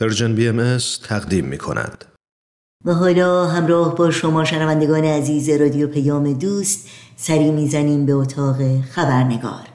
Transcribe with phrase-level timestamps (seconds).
[0.00, 0.78] Persian BMS
[1.08, 2.04] تقدیم می کند.
[2.84, 9.68] و حالا همراه با شما شنوندگان عزیز رادیو پیام دوست سری می‌زنیم به اتاق خبرنگار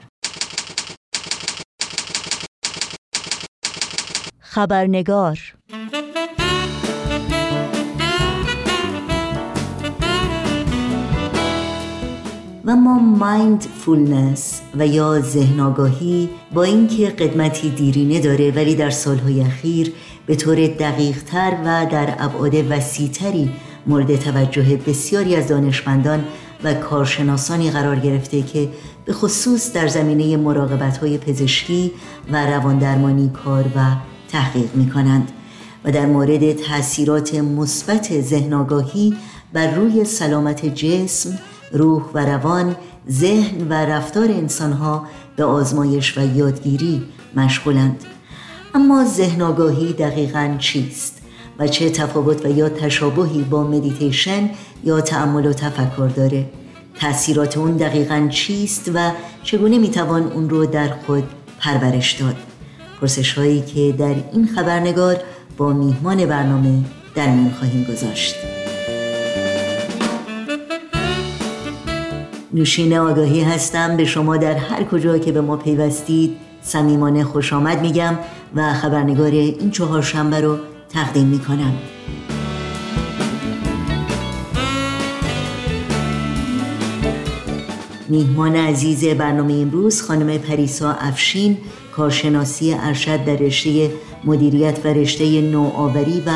[4.40, 5.38] خبرنگار
[12.64, 19.40] و ما mindfulness و یا ذهن آگاهی با اینکه قدمتی دیرینه داره ولی در سالهای
[19.40, 19.92] اخیر
[20.26, 23.50] به طور دقیقتر و در ابعاد وسیعتری
[23.86, 26.24] مورد توجه بسیاری از دانشمندان
[26.64, 28.68] و کارشناسانی قرار گرفته که
[29.04, 31.92] به خصوص در زمینه مراقبت های پزشکی
[32.32, 33.96] و رواندرمانی کار و
[34.28, 35.32] تحقیق می کنند
[35.84, 39.16] و در مورد تاثیرات مثبت ذهن آگاهی
[39.52, 41.38] بر روی سلامت جسم
[41.72, 42.76] روح و روان
[43.10, 45.06] ذهن و رفتار انسانها
[45.36, 47.02] به آزمایش و یادگیری
[47.36, 48.13] مشغولند.
[48.74, 51.22] اما ذهن آگاهی دقیقا چیست
[51.58, 54.50] و چه تفاوت و یا تشابهی با مدیتیشن
[54.84, 56.46] یا تعمل و تفکر داره؟
[57.00, 59.10] تأثیرات اون دقیقا چیست و
[59.42, 61.24] چگونه می‌توان اون رو در خود
[61.60, 62.36] پرورش داد؟
[63.00, 65.16] پرسش هایی که در این خبرنگار
[65.56, 66.84] با میهمان برنامه
[67.14, 68.34] در میان خواهیم گذاشت.
[72.54, 77.80] نوشین آگاهی هستم به شما در هر کجا که به ما پیوستید صمیمانه خوش آمد
[77.80, 78.18] میگم
[78.54, 81.72] و خبرنگار این چهار شنبه رو تقدیم می‌کنم.
[88.08, 91.56] میهمان عزیز برنامه امروز خانم پریسا افشین
[91.92, 93.90] کارشناسی ارشد در رشته
[94.24, 96.30] مدیریت و رشته نوآوری و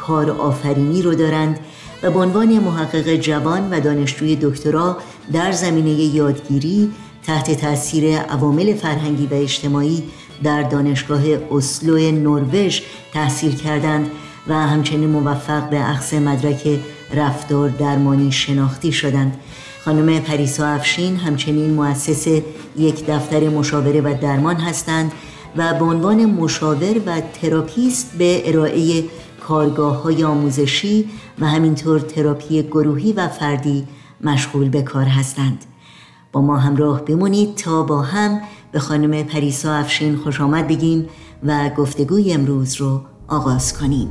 [0.00, 1.58] کار آفرینی رو دارند
[2.02, 4.96] و به عنوان محقق جوان و دانشجوی دکترا
[5.32, 6.90] در زمینه یادگیری
[7.26, 10.02] تحت تاثیر عوامل فرهنگی و اجتماعی
[10.42, 12.80] در دانشگاه اسلو نروژ
[13.12, 14.10] تحصیل کردند
[14.48, 16.80] و همچنین موفق به اخذ مدرک
[17.14, 19.40] رفتار درمانی شناختی شدند.
[19.84, 22.26] خانم پریسا افشین همچنین مؤسس
[22.76, 25.12] یک دفتر مشاوره و درمان هستند
[25.56, 29.04] و به عنوان مشاور و تراپیست به ارائه
[29.40, 31.08] کارگاه های آموزشی
[31.40, 33.86] و همینطور تراپی گروهی و فردی
[34.20, 35.64] مشغول به کار هستند.
[36.32, 38.40] با ما همراه بمونید تا با هم
[38.72, 41.08] به خانم پریسا افشین خوش آمد بگیم
[41.42, 44.08] و گفتگوی امروز رو آغاز کنیم.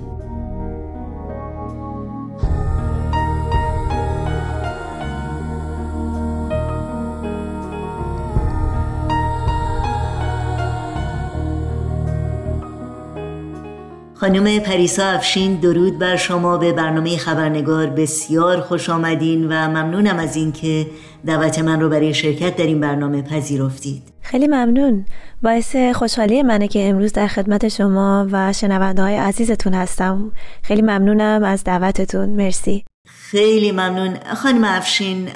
[14.21, 17.87] خانم پریسا افشین درود بر شما به برنامه خبرنگار.
[17.87, 20.87] بسیار خوش آمدین و ممنونم از اینکه
[21.25, 24.03] دعوت من رو برای شرکت در این برنامه پذیرفتید.
[24.21, 25.05] خیلی ممنون.
[25.43, 30.31] باعث خوشحالی منه که امروز در خدمت شما و شنونده های عزیزتون هستم.
[30.63, 32.29] خیلی ممنونم از دعوتتون.
[32.29, 32.83] مرسی.
[33.05, 34.17] خیلی ممنون.
[34.35, 35.27] خانم افشین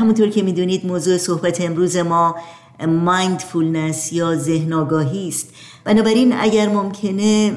[0.00, 2.36] همونطور که می‌دونید موضوع صحبت امروز ما
[2.88, 5.54] مایندفولنس یا ذهن آگاهی است.
[5.84, 7.52] بنابراین اگر ممکنه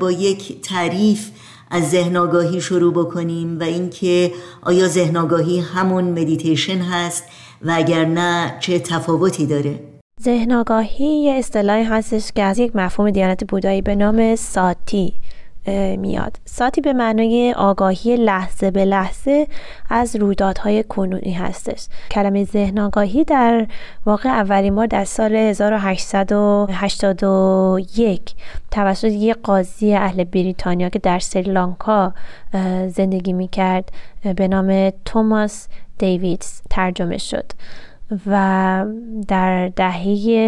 [0.00, 1.30] با یک تعریف
[1.70, 7.24] از ذهن آگاهی شروع بکنیم و اینکه آیا ذهن آگاهی همون مدیتیشن هست
[7.62, 9.80] و اگر نه چه تفاوتی داره؟
[10.22, 15.14] ذهن آگاهی یه اصطلاحی هستش که از یک مفهوم دیانت بودایی به نام ساتی.
[15.98, 16.36] میاد.
[16.44, 19.46] ساتی به معنای آگاهی لحظه به لحظه
[19.90, 21.86] از رویدادهای کنونی هستش.
[22.10, 23.66] کلمه ذهن آگاهی در
[24.06, 28.34] واقع اولین بار در سال 1881
[28.70, 32.14] توسط یک قاضی اهل بریتانیا که در سریلانکا
[32.88, 33.92] زندگی می‌کرد
[34.36, 35.68] به نام توماس
[35.98, 37.44] دیویدز ترجمه شد.
[38.26, 38.84] و
[39.28, 40.02] در دهه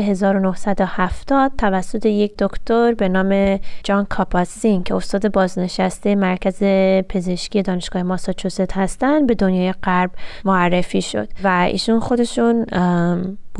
[0.09, 6.62] 1970 توسط یک دکتر به نام جان کاپاسین که استاد بازنشسته مرکز
[7.09, 10.10] پزشکی دانشگاه ماساچوست هستند به دنیای غرب
[10.44, 11.28] معرفی شد.
[11.44, 12.66] و ایشون خودشون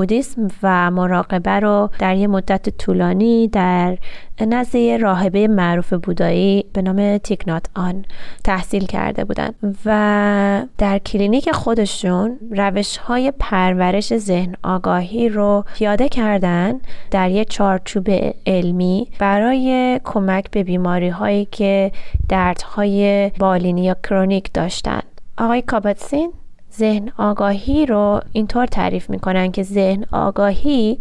[0.01, 3.99] بودیسم و مراقبه رو در یه مدت طولانی در
[4.41, 8.05] نزد راهبه معروف بودایی به نام تیکنات آن
[8.45, 16.81] تحصیل کرده بودند و در کلینیک خودشون روش های پرورش ذهن آگاهی رو پیاده کردن
[17.11, 18.09] در یک چارچوب
[18.47, 21.93] علمی برای کمک به بیماری هایی که
[22.29, 25.05] دردهای بالینی یا کرونیک داشتند
[25.39, 26.33] آقای کابتسین
[26.79, 30.99] ذهن آگاهی رو اینطور تعریف می‌کنن که ذهن آگاهی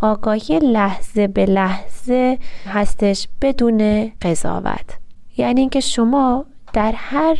[0.00, 4.98] آگاهی لحظه به لحظه هستش بدون قضاوت.
[5.36, 7.36] یعنی اینکه شما در هر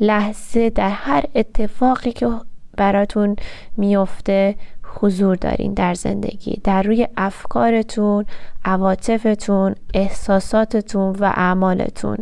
[0.00, 2.28] لحظه در هر اتفاقی که
[2.76, 3.36] براتون
[3.76, 8.24] میفته حضور دارین در زندگی در روی افکارتون
[8.64, 12.16] عواطفتون احساساتتون و اعمالتون.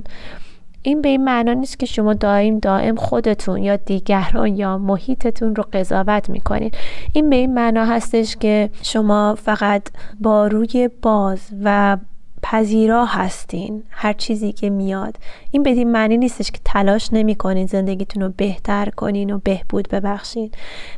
[0.82, 5.64] این به این معنا نیست که شما دائم دائم خودتون یا دیگران یا محیطتون رو
[5.72, 6.74] قضاوت می‌کنید.
[7.12, 9.82] این به این معنا هستش که شما فقط
[10.20, 11.96] با روی باز و
[12.42, 15.16] پذیرا هستین هر چیزی که میاد.
[15.50, 20.50] این بدین معنی نیستش که تلاش نمی کنین زندگیتون رو بهتر کنین و بهبود ببخشین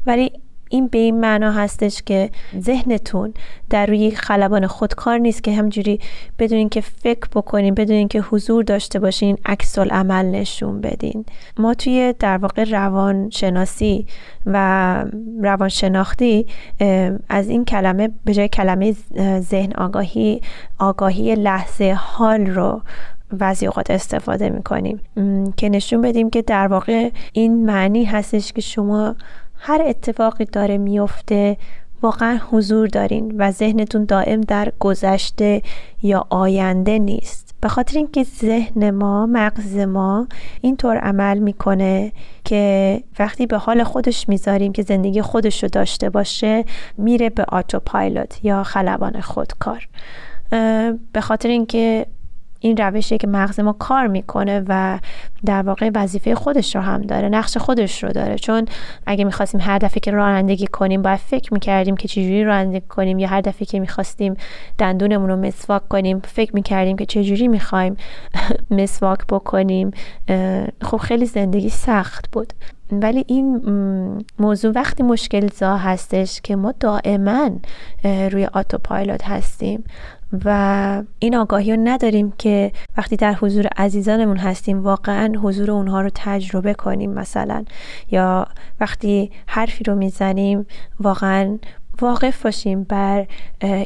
[0.07, 0.33] ولی
[0.75, 2.31] این به این معنا هستش که
[2.61, 3.35] ذهنتون
[3.71, 6.01] در روی خلبان خودکار نیست که همجوری
[6.39, 11.25] بدونین که فکر بکنین بدونین که حضور داشته باشین عکس عمل نشون بدین.
[11.59, 14.07] ما توی در واقع روان شناسی
[14.47, 15.05] و
[15.43, 16.47] روان شناختی
[17.29, 18.95] از این کلمه به جای کلمه
[19.41, 20.41] ذهن آگاهی
[20.79, 22.83] آگاهی لحظه حال رو
[23.33, 25.01] بعضی اوقات استفاده می‌کنیم.
[25.57, 29.17] که نشون بدیم که در واقع این معنی هستش که شما
[29.67, 31.57] هر اتفاقی داره میفته
[32.03, 35.63] واقعا حضور دارین و ذهنتون دائم در گذشته
[36.03, 37.55] یا آینده نیست.
[37.61, 40.29] به خاطر اینکه ذهن ما مغز ما
[40.61, 42.13] اینطور عمل می‌کنه
[42.45, 46.65] که وقتی به حال خودش می‌ذاریم که زندگی خودش رو داشته باشه
[46.99, 49.89] میره به آتوپایلوت یا خلبان خودکار.
[51.13, 52.07] به خاطر اینکه
[52.65, 54.99] این روشی که مغز ما کار می‌کنه و
[55.47, 58.35] در واقع وظیفه خودش رو هم داره نقش خودش رو داره.
[58.37, 58.67] چون
[59.07, 63.29] اگه می‌خواستیم هر دفعه که رانندگی کنیم باید فکر می‌کردیم که چجوری رانندگی کنیم یا
[63.29, 64.37] هر دفعه که می‌خواستیم
[64.79, 67.97] دندونمون رو مسواک کنیم فکر می‌کردیم که چجوری می‌خوایم
[68.79, 69.91] مسواک بکنیم.
[70.83, 72.53] خب خیلی زندگی سخت بود.
[72.93, 73.61] ولی این
[74.39, 77.51] موضوع وقتی مشکل زا هستش که ما دائما
[78.05, 79.85] روی آتوپایلوت هستیم.
[80.45, 86.11] و این آگاهی رو نداریم که وقتی در حضور عزیزانمون هستیم واقعا حضور اونها رو
[86.15, 87.65] تجربه کنیم مثلا.
[88.11, 88.47] یا
[88.81, 90.67] وقتی حرفی رو می‌زنیم
[91.01, 91.59] واقعا
[92.01, 93.27] واقف باشیم بر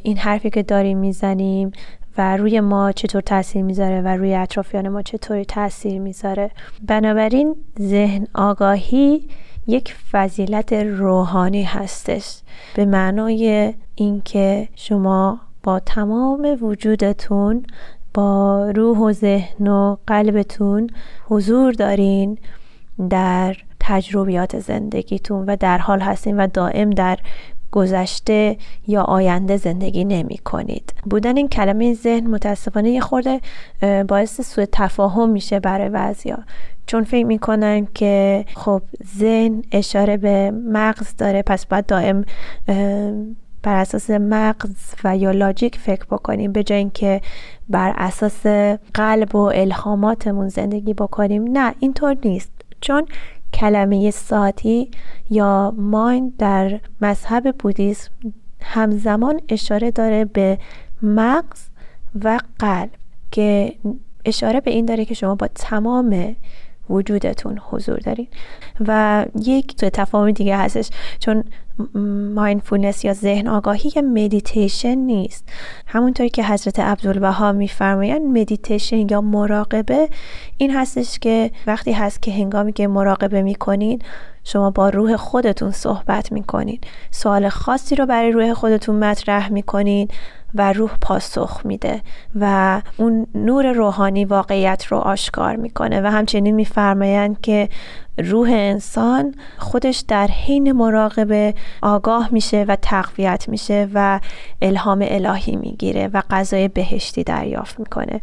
[0.02, 1.72] این حرفی که داریم می‌زنیم
[2.18, 6.50] و روی ما چطور تاثیر می‌ذاره و روی اطرافیان ما چطوری تاثیر می‌ذاره.
[6.86, 9.28] بنابراین ذهن آگاهی
[9.66, 12.40] یک فضیلت روحانی هستش.
[12.74, 17.66] به معنای اینکه شما با تمام وجودتون
[18.14, 20.90] با روح و ذهن و قلبتون
[21.24, 22.38] حضور دارین
[23.10, 27.18] در تجربیات زندگیتون و در حال هستین و دائم در
[27.72, 28.56] گذشته
[28.86, 30.94] یا آینده زندگی نمی کنید.
[31.10, 33.40] بودن این کلمه ذهن متاسفانه یه خورده
[34.08, 36.38] باعث سوء تفاهم میشه برای بعضیا.
[36.86, 38.82] چون فکر می‌کنن که خب
[39.18, 42.24] ذهن اشاره به مغز داره پس باید دائم
[43.62, 47.20] بر اساس مغز و یا لاجیک فکر بکنیم به جای اینکه
[47.68, 48.46] بر اساس
[48.94, 51.44] قلب و الهاماتمون زندگی بکنیم.
[51.44, 52.50] نه اینطور نیست.
[52.80, 53.06] چون
[53.54, 54.90] کلمه sati
[55.30, 58.10] یا mind در مذهب بودیسم
[58.60, 60.58] همزمان اشاره داره به
[61.02, 61.68] مغز
[62.24, 62.90] و قلب
[63.30, 63.74] که
[64.24, 66.36] اشاره به این داره که شما با تمام
[66.90, 68.26] وجودتون حضور دارین.
[68.86, 71.44] و یک سوءتفاهم دیگه هستش چون
[72.34, 75.48] mindfulness یا ذهن آگاهی یه مدیتیشن نیست.
[75.86, 80.08] همونطوری که حضرت عبدالبها میفرمایند مدیتیشن یا مراقبه
[80.56, 84.02] این هستش که وقتی هست که هنگامی که مراقبه می‌کنین
[84.48, 86.80] شما با روح خودتون صحبت می‌کنین.
[87.10, 90.08] سوال خاصی رو برای روح خودتون مطرح می‌کنین
[90.54, 92.02] و روح پاسخ میده
[92.40, 97.68] و اون نور روحانی واقعیت رو آشکار می‌کنه و همچنین میفرمایند که
[98.18, 104.20] روح انسان خودش در حین مراقبه آگاه میشه و تقویت میشه و
[104.62, 108.20] الهام الهی می‌گیره و غذای بهشتی دریافت می‌کنه.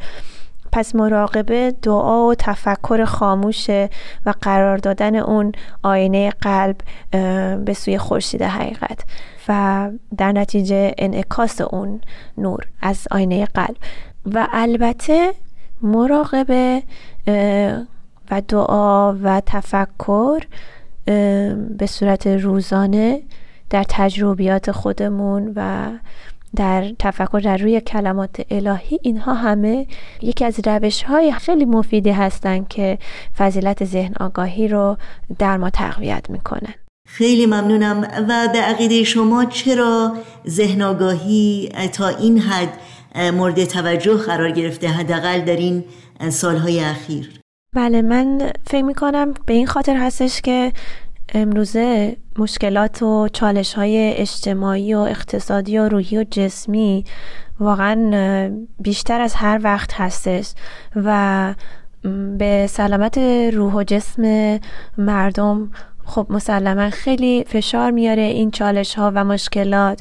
[0.75, 3.89] پس مراقبه دعا و تفکر خاموشه
[4.25, 5.51] و قرار دادن اون
[5.84, 6.75] آینه قلب
[7.65, 9.03] به سوی خورشید حقیقت
[9.48, 12.01] و در نتیجه انعکاس اون
[12.38, 13.77] نور از آینه قلب.
[14.25, 15.34] و البته
[15.82, 16.84] مراقبه
[18.32, 20.39] و دعا و تفکر
[21.77, 23.22] به صورت روزانه
[23.70, 25.89] در تجربیات خودمون و
[26.55, 29.88] در تفکر در روی کلمات الهی اینها همه
[30.21, 32.97] یکی از روش های خیلی مفیدی هستند که
[33.38, 34.97] فضیلت ذهن آگاهی رو
[35.39, 36.74] در ما تقویت می‌کنن
[37.07, 38.07] خیلی ممنونم.
[38.29, 40.13] و به عقیده شما چرا
[40.47, 42.79] ذهن آگاهی تا این حد
[43.33, 45.83] مورد توجه قرار گرفته حداقل در این
[46.29, 47.39] سالهای اخیر؟
[47.75, 50.74] بله من فکر می‌کنم به این خاطر هستش که
[51.34, 57.05] امروزه مشکلات و چالش های اجتماعی و اقتصادی و روحی و جسمی
[57.60, 60.53] واقعا بیشتر از هر وقت هستش
[60.96, 61.53] و
[62.38, 63.17] به سلامت
[63.53, 64.24] روح و جسم
[64.98, 65.72] مردم
[66.05, 70.00] خب مسلما خیلی فشار میاره این چالش ها و مشکلات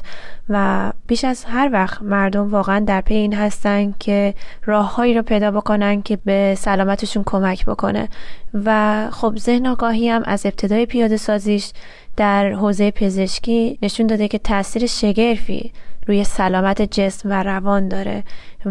[0.49, 4.33] و بیش از هر وقت مردم واقعا در پی این هستن که
[4.65, 8.09] راههایی رو پیدا بکنن که به سلامتشون کمک بکنه.
[8.53, 11.71] و خب ذهن آگاهی هم از ابتدای پیاده سازیش
[12.17, 15.71] در حوزه پزشکی نشون داده که تاثیر شگرفی
[16.07, 18.23] روی سلامت جسم و روان داره.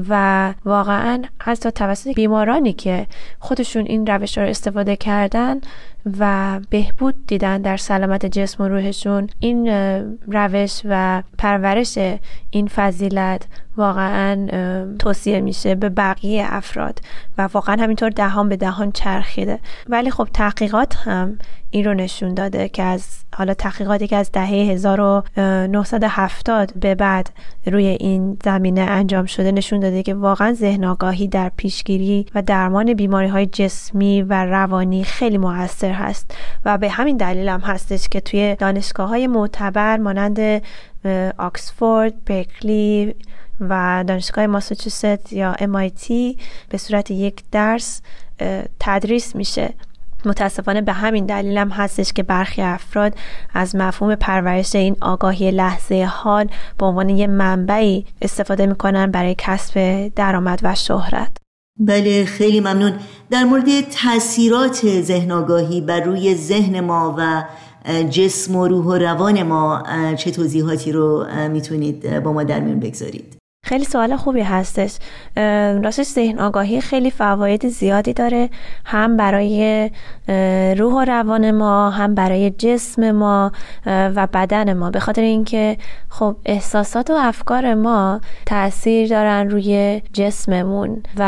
[0.08, 3.06] و واقعا حتی توسط بیمارانی که
[3.38, 5.60] خودشون این روش رو استفاده کردن
[6.18, 9.68] و بهبود دیدن در سلامت جسم و روحشون این
[10.26, 11.98] روش و پرورش
[12.50, 13.46] این فضیلت
[13.76, 14.46] واقعا
[14.98, 17.00] توصیه میشه به بقیه افراد
[17.38, 19.58] و واقعا همینطور دهان به دهان چرخیده.
[19.88, 21.38] ولی خب تحقیقات هم
[21.70, 27.30] این رو نشون داده که از حالا تحقیقاتی که از دهه 1970 به بعد
[27.66, 32.94] روی این زمینه انجام شده نشون داده که واقعا ذهن آگاهی در پیشگیری و درمان
[32.94, 38.20] بیماری های جسمی و روانی خیلی موثر هست و به همین دلیل هم هستش که
[38.20, 40.62] توی دانشگاه های معتبر مانند
[41.38, 43.14] آکسفورد، برکلی
[43.60, 46.12] و دانشگاه ماساچوست یا MIT
[46.68, 48.02] به صورت یک درس
[48.80, 49.74] تدریس میشه.
[50.26, 53.14] متاسفانه به همین دلیل هم هستش که برخی افراد
[53.54, 60.08] از مفهوم پرورش این آگاهی لحظه حال به عنوان یه منبعی استفاده می‌کنن برای کسب
[60.16, 61.36] درآمد و شهرت.
[61.80, 62.92] بله خیلی ممنون.
[63.30, 67.44] در مورد تاثیرات ذهن آگاهی بر روی ذهن ما و
[68.10, 69.82] جسم و روح و روان ما
[70.16, 74.98] چه توضیحاتی رو می‌تونید با ما در میون بگذارید؟ خیلی سوال خوبی هستش.
[75.84, 78.50] راستش ذهن آگاهی خیلی فواید زیادی داره
[78.84, 79.90] هم برای
[80.78, 83.52] روح و روان ما هم برای جسم ما
[83.86, 84.90] و بدن ما.
[84.90, 85.76] به خاطر اینکه
[86.08, 91.24] خب احساسات و افکار ما تاثیر دارن روی جسممون و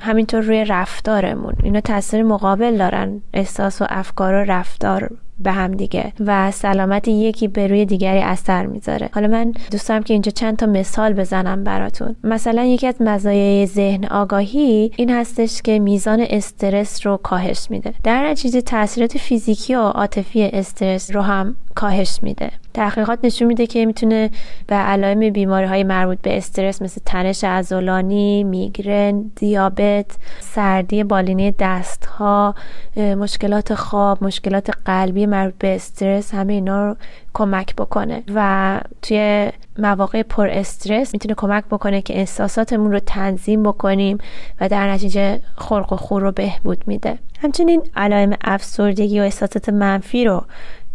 [0.00, 1.54] همینطور روی رفتارمون.
[1.62, 7.48] اینا تاثیر مقابل دارن احساس و افکار و رفتار به هم دیگه و سلامت یکی
[7.48, 9.08] به روی دیگری اثر می‌ذاره.
[9.12, 12.16] حالا من دوست دارم که اینجا چند تا مثال بزنم براتون.
[12.24, 17.94] مثلا یکی از مزایای ذهن آگاهی این هستش که میزان استرس رو کاهش میده.
[18.04, 22.50] در نتیجه تاثیرات فیزیکی و عاطفی استرس رو هم کاهش میده.
[22.74, 24.30] تحقیقات نشون میده که می‌تونه
[24.66, 30.06] به علائم بیماری های مربوط به استرس مثل تنش عضلانی، میگرن، دیابت،
[30.40, 32.54] سردی بالینی دست ها،
[32.96, 36.96] مشکلات خواب، مشکلات قلبی مربوط به استرس همه اینا رو
[37.34, 38.22] کمک بکنه.
[38.34, 44.18] و توی مواقع پر استرس می‌تونه کمک بکنه که احساساتمون رو تنظیم بکنیم
[44.60, 47.18] و در نتیجه خلق و خور رو بهبود میده.
[47.42, 50.44] همچنین علائم افسردگی و احساسات منفی رو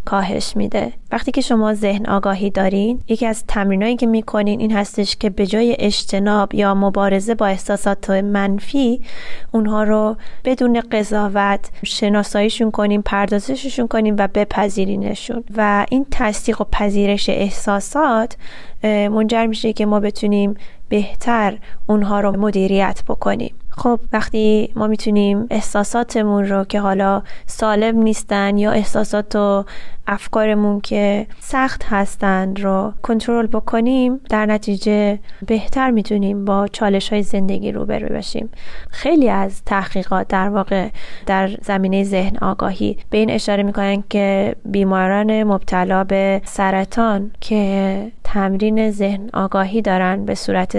[0.06, 0.94] کاهش میده.
[1.12, 5.48] وقتی که شما ذهن آگاهی دارین یکی از تمرینایی که می‌کنین این هستش که به
[5.48, 9.02] جای اجتناب یا مبارزه با احساسات منفی
[9.52, 15.44] اونها رو بدون قضاوت شناساییشون کنیم پردازششون کنیم و بپذیرینشون.
[15.58, 18.38] و این تصدیق و پذیرش احساسات
[18.84, 20.56] منجر میشه که ما بتونیم
[20.90, 21.58] بهتر
[21.88, 23.56] اونها رو مدیریت بکنیم.
[23.70, 29.66] خب وقتی ما می‌تونیم احساساتمون رو که حالا سالم نیستن یا احساسات و
[30.08, 37.72] افکارمون که سخت هستند رو کنترل بکنیم در نتیجه بهتر می‌تونیم با چالش های زندگی
[37.72, 38.50] روبرو بشیم.
[38.90, 40.90] خیلی از تحقیقات در واقع
[41.26, 48.92] در زمینه ذهن آگاهی به این اشاره می‌کنن که بیماران مبتلا به سرطان که تمرین
[48.92, 50.76] ذهن آگاهی دارن به صورت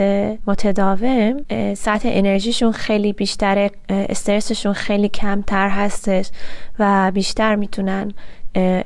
[0.46, 1.36] متداوم
[1.74, 6.30] سطح انرژیشون خیلی بیشتر استرسشون خیلی کمتر هستش
[6.78, 8.12] و بیشتر می‌تونن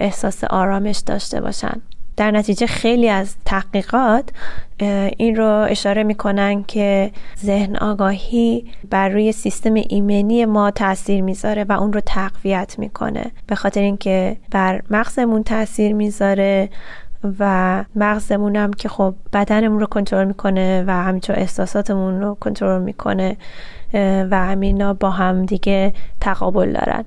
[0.01, 1.81] احساس آرامش داشته باشن.
[2.17, 4.31] در نتیجه خیلی از تحقیقات
[5.17, 7.11] این رو اشاره می‌کنن که
[7.45, 13.31] ذهن آگاهی بر روی سیستم ایمنی ما تاثیر می‌ذاره و اون رو تقویت می‌کنه.
[13.47, 16.69] به خاطر اینکه بر مغزمون تاثیر می‌ذاره
[17.39, 23.37] و مغزمون هم که خب بدنمون رو کنترل می‌کنه و همینطور احساساتمون رو کنترل می‌کنه
[24.31, 27.05] و همینا با هم دیگه تقابل دارن.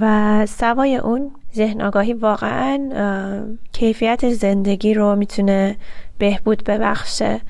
[0.00, 2.78] و سوای اون ذهن آگاهی واقعا
[3.72, 5.76] کیفیت زندگی رو می‌تونه
[6.22, 7.40] بهبود ببخشه.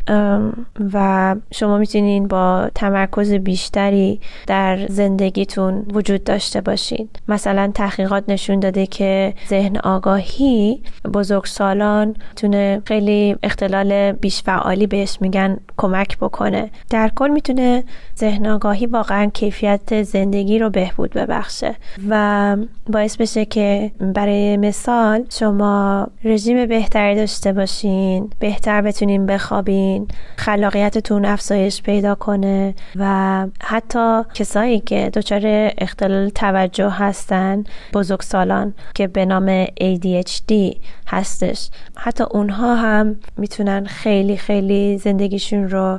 [0.93, 7.09] و شما می‌تونین با تمرکز بیشتری در زندگیتون وجود داشته باشین.
[7.29, 10.83] مثلا تحقیقات نشون داده که ذهن آگاهی
[11.15, 16.71] بزرگسالان تونه خیلی اختلال بیش فعالی بهش میگن کمک بکنه.
[16.91, 17.85] در کل می‌تونه
[18.19, 21.75] ذهن آگاهی واقعا کیفیت زندگی رو بهبود ببخشه.
[22.09, 22.57] و
[22.93, 31.83] باعث بشه که برای مثال شما رژیم بهتری داشته باشین بهتر بتونین بخوابین خلاقیتتون افزایش
[31.83, 35.43] پیدا کنه و حتی کسایی که دچار
[35.79, 37.65] اختلال توجه هستن
[37.95, 40.77] بزرگسالان که به نام ADHD
[41.09, 41.71] هستش.
[41.97, 45.99] حتی اونها هم می‌تونن خیلی خیلی زندگیشون رو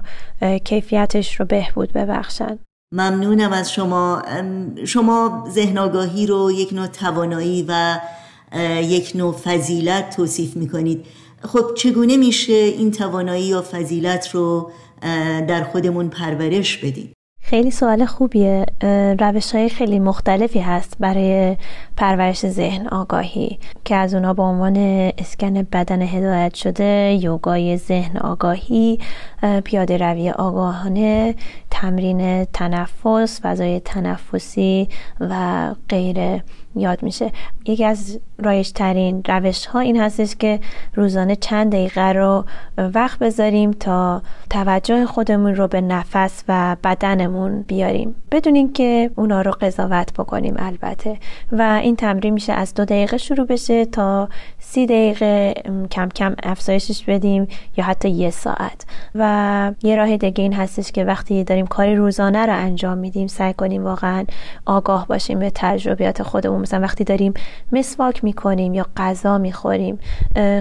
[0.63, 2.59] کیفیتش رو بهبود ببخشن.
[2.93, 4.21] ممنونم از شما.
[4.85, 7.99] شما ذهن آگاهی رو یک نوع توانایی و
[8.81, 11.05] یک نوع فضیلت توصیف می‌کنید.
[11.43, 14.71] خب چگونه میشه این توانایی یا فضیلت رو
[15.47, 17.13] در خودمون پرورش بدیم؟
[17.45, 18.65] خیلی سوال خوبیه.
[19.19, 21.57] روش های خیلی مختلفی هست برای
[21.97, 24.77] پرورش ذهن آگاهی که از اونا به عنوان
[25.17, 28.99] اسکن بدن هدایت شده یوگای ذهن آگاهی
[29.63, 31.35] پیاده روی آگاهانه
[31.71, 36.43] تمرین تنفس فضای تنفسی و غیره.
[36.75, 37.31] یاد میشه.
[37.65, 40.59] یکی از رایش ترین روش ها این هستش که
[40.95, 42.45] روزانه چند دقیقه رو
[42.77, 48.15] وقت بذاریم تا توجه خودمون رو به نفس و بدنمون بیاریم.
[48.31, 51.17] بدون اینکه اونا رو قضاوت بکنیم البته
[51.51, 55.53] و این تمرین میشه از دو دقیقه شروع بشه تا سی دقیقه
[55.91, 57.47] کم کم افزایشش بدیم
[57.77, 58.85] یا حتی یه ساعت.
[59.15, 63.53] و یه راه دیگه این هستش که وقتی داریم کاری روزانه رو انجام میدیم سعی
[63.53, 64.25] کنیم واقعا
[64.65, 66.61] آگاه باشیم به تجربیات خودمون.
[66.61, 67.33] مثلا وقتی داریم
[67.71, 69.99] مسواک می‌کنیم یا غذا می‌خوریم.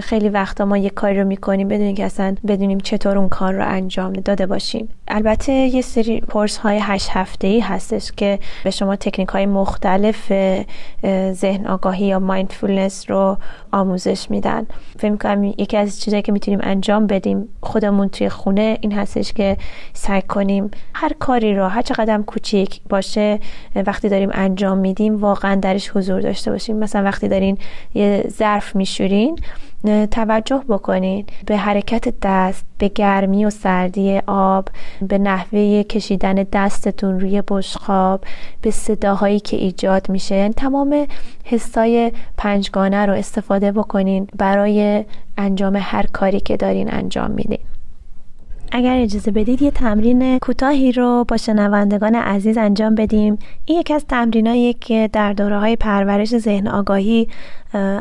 [0.01, 3.63] خیلی وقتا ما یه کاری رو می‌کنیم بدون که اصلا بدونیم چطور اون کار رو
[3.67, 4.89] انجام داده باشیم.
[5.07, 10.31] البته یه سری کورس های هشت هفته ای هستش که به شما تکنیک های مختلف
[11.31, 13.37] ذهن آگاهی یا مایندفولنس رو
[13.71, 14.65] آموزش میدن.
[14.99, 19.57] فکر می‌کنم یکی از چیزایی که می‌تونیم انجام بدیم خودمون توی خونه این هستش که
[19.93, 23.39] سعی کنیم هر کاری رو هر چقدر کوچیک باشه
[23.75, 26.77] وقتی داریم انجام میدیم واقعا درش حضور داشته باشیم.
[26.77, 27.52] مثلا وقتی دارین
[27.93, 29.39] یه ظرف میشورین
[30.11, 31.25] توجه بکنین.
[31.45, 34.69] به حرکت دست به گرمی و سردی آب
[35.01, 38.23] به نحوه کشیدن دستتون روی بشخاب
[38.61, 40.35] به صداهایی که ایجاد میشه.
[40.35, 41.07] یعنی تمام
[41.43, 45.05] حسای پنجگانه رو استفاده بکنین برای
[45.37, 47.59] انجام هر کاری که دارین انجام میدین.
[48.75, 53.37] اگر اجازه بدید یه تمرین کوتاهی رو با شنوندگان عزیز انجام بدیم.
[53.65, 57.27] این یکی از تمرینایی که در دوره های پرورش ذهن آگاهی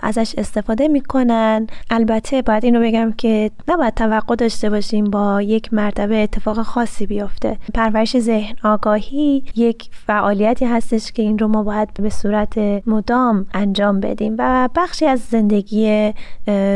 [0.03, 1.67] ازش استفاده می‌کنن.
[1.91, 7.59] البته باید اینو بگم که نباید توقع داشته باشیم با یک مرتبه اتفاق خاصی بیفته.
[7.75, 14.01] پرورش ذهن آگاهی یک فعالیتی هستش که این رو ما باید به صورت مدام انجام
[14.01, 16.13] بدیم و بخشی از زندگی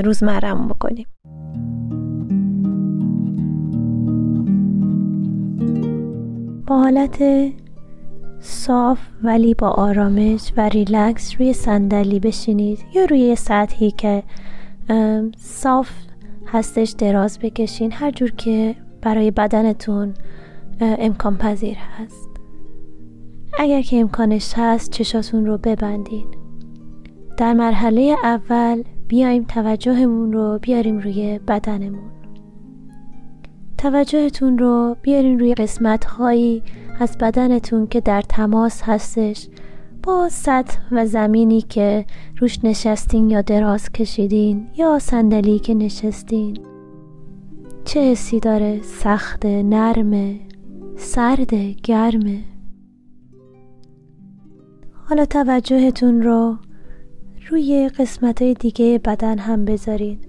[0.05, 1.07] روزمرهمون بکنیم.
[6.67, 7.25] با حالت
[8.41, 12.79] صاف ولی با آرامش و ریلکس روی صندلی بشینید.
[12.95, 14.23] یا روی سطحی که
[15.37, 15.91] صاف
[16.47, 17.93] هستش دراز بکشین.
[17.93, 20.15] هر جور که برای بدنتون
[20.81, 22.31] امکان پذیر هست.
[23.59, 26.27] اگر که امکانش هست چشاتون رو ببندین.
[27.37, 32.11] در مرحله اول بیایم توجهمون رو بیاریم روی بدنمون.
[33.91, 36.63] توجهتون رو بیارین روی قسمت هایی
[37.01, 39.49] از بدنتون که در تماس هستش.
[40.03, 42.07] با سطح و زمینی که
[42.39, 46.59] روش نشستین یا دراز کشیدین یا صندلی که نشستین.
[47.85, 50.41] چه حسی داره؟ سخت نرمه
[50.97, 52.45] سرد گرمه
[55.09, 56.57] حالا توجهتون رو
[57.51, 60.26] روی قسمت های دیگه بدن هم بذارید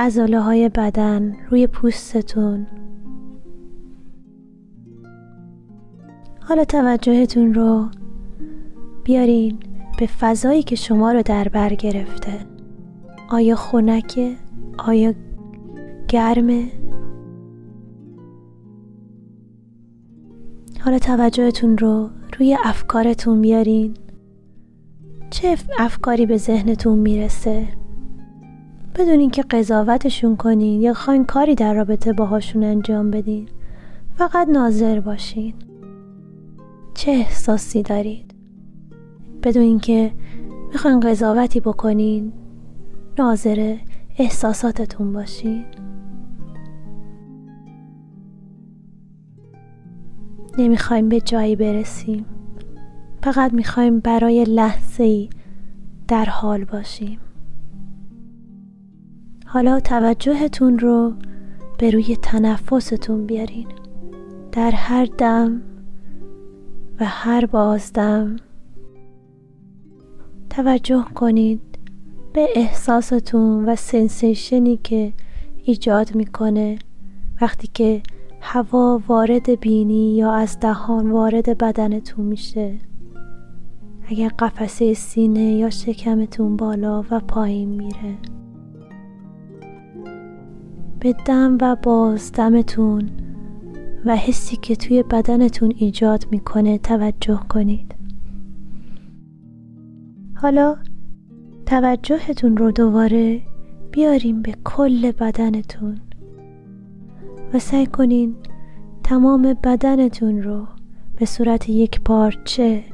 [0.00, 2.66] ازاله های بدن روی پوستتون
[6.40, 7.88] حالا توجهتون رو
[9.04, 9.58] بیارین
[9.98, 12.32] به فضایی که شما رو در بر گرفته
[13.30, 14.36] آیا خونکه؟
[14.78, 15.14] آیا
[16.08, 16.68] گرمه؟
[20.80, 23.94] حالا توجهتون رو روی افکارتون بیارین
[25.30, 27.77] چه افکاری به ذهنتون می‌رسه
[28.98, 33.48] بدون اینکه قضاوتشون کنین یا خواین کاری در رابطه باهاشون انجام بدین
[34.14, 35.54] فقط ناظر باشین.
[36.94, 38.34] چه احساسی دارید؟
[39.42, 40.12] بدون اینکه
[40.72, 42.32] می‌خواین قضاوتی بکنین
[43.18, 43.76] ناظر
[44.18, 45.64] احساساتتون باشین.
[50.58, 52.26] نمی‌خوایم به جایی برسیم.
[53.22, 55.28] فقط می‌خوایم برای لحظه ای
[56.08, 57.18] در حال باشیم.
[59.50, 61.12] حالا توجهتون رو
[61.78, 63.66] به روی تنفستون بیارین.
[64.52, 65.62] در هر دم
[67.00, 68.36] و هر بازدم
[70.50, 71.60] توجه کنید
[72.32, 75.12] به احساستون و سنسیشنی که
[75.64, 76.78] ایجاد می‌کنه.
[77.40, 78.02] وقتی که
[78.40, 82.78] هوا وارد بینی یا از دهان وارد بدنتون میشه
[84.08, 88.37] اگر قفسه سینه یا شکمتون بالا و پایین میره.
[91.00, 93.10] به دم و بازدمتون
[94.04, 97.94] و حسی که توی بدنتون ایجاد می‌کنه توجه کنید.
[100.34, 100.76] حالا
[101.66, 103.40] توجهتون رو دوباره
[103.92, 105.98] بیاریم به کل بدنتون
[107.54, 108.36] و سعی کنین
[109.04, 110.66] تمام بدنتون رو
[111.16, 112.84] به صورت یک پارچه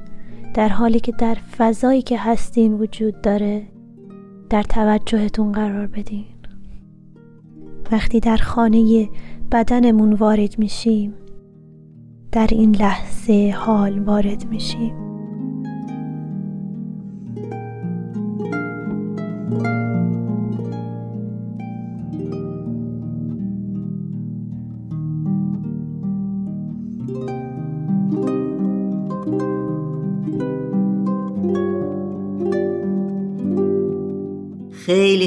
[0.55, 3.67] در حالی که در فضایی که هستین وجود داره
[4.51, 6.34] در توجهتون قرار بدین.
[7.93, 9.09] وقتی در خانه
[9.53, 11.15] بدنمون وارد میشیم
[12.33, 15.04] در این لحظه حال وارد میشیم.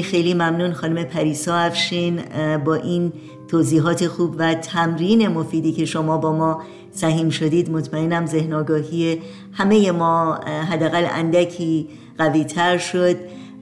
[0.02, 2.20] خیلی خیلی ممنون خانم پریسا افشین
[2.64, 3.12] با این
[3.48, 7.70] توضیحات خوب و تمرین مفیدی که شما با ما سهیم شدید.
[7.70, 10.34] مطمئنم ذهن آگاهی همه ما
[10.70, 13.16] حداقل اندکی قوی تر شد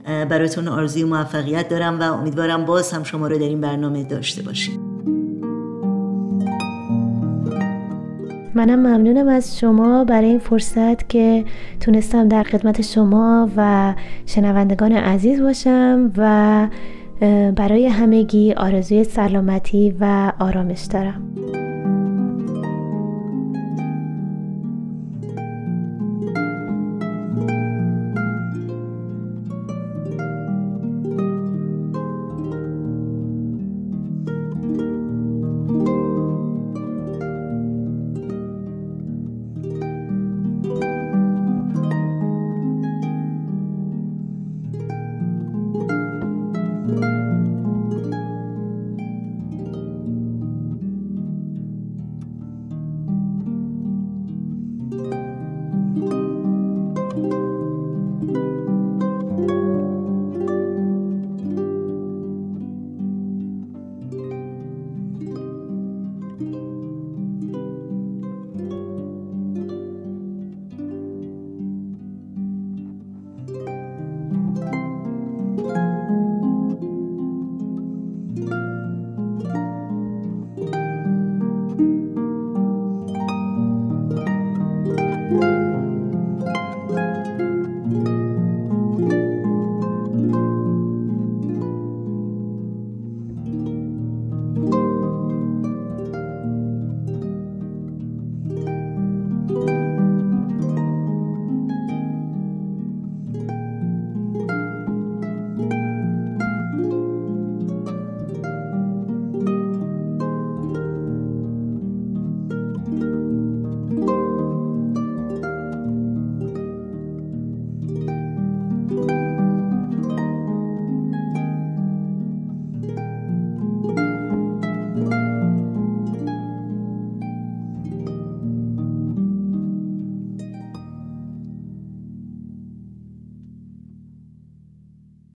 [0.05, 4.86] براتون آرزوی موفقیت دارم و امیدوارم باز هم شما رو در این برنامه داشته باشیم.
[8.57, 11.45] منم ممنونم از شما برای این فرصت که
[11.79, 13.93] تونستم در خدمت شما و
[14.25, 16.67] شنوندگان عزیز باشم و
[17.55, 21.21] برای همگی آرزوی سلامتی و آرامش دارم.